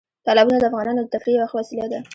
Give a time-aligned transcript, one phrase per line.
[0.25, 1.99] تالابونه د افغانانو د تفریح یوه ښه وسیله ده.